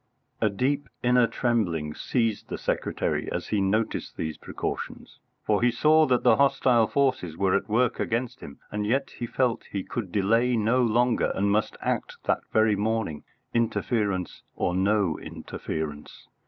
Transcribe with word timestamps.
A 0.41 0.49
deep 0.49 0.89
inner 1.03 1.27
trembling 1.27 1.93
seized 1.93 2.49
the 2.49 2.57
secretary 2.57 3.31
as 3.31 3.49
he 3.49 3.61
noticed 3.61 4.17
these 4.17 4.35
precautions, 4.35 5.19
for 5.45 5.61
he 5.61 5.69
saw 5.69 6.07
that 6.07 6.23
the 6.23 6.37
hostile 6.37 6.87
forces 6.87 7.37
were 7.37 7.53
at 7.55 7.69
work 7.69 7.99
against 7.99 8.39
him, 8.39 8.57
and 8.71 8.87
yet 8.87 9.11
he 9.19 9.27
felt 9.27 9.65
he 9.69 9.83
could 9.83 10.11
delay 10.11 10.55
no 10.57 10.81
longer 10.81 11.31
and 11.35 11.51
must 11.51 11.77
act 11.81 12.17
that 12.23 12.41
very 12.51 12.75
morning, 12.75 13.23
interference 13.53 14.41
or 14.55 14.73
no 14.73 15.19
interference. 15.19 16.27